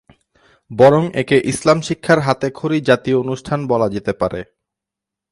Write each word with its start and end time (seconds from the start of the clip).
বরং 0.71 1.03
একে 1.13 1.37
ইসলাম 1.43 1.79
শিক্ষার 1.81 2.19
হাতেখড়ি 2.19 2.77
জাতীয় 2.81 3.17
অনুষ্ঠান 3.17 3.59
বলা 3.67 3.87
যেতে 3.89 4.13
পারে। 4.13 4.41